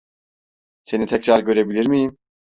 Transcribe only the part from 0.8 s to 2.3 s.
Seni tekrar görebilir miyim?